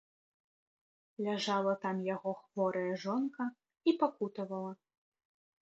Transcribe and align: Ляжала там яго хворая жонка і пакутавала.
Ляжала 1.27 1.75
там 1.83 1.99
яго 2.15 2.31
хворая 2.39 2.91
жонка 3.05 3.43
і 3.91 3.97
пакутавала. 4.03 4.73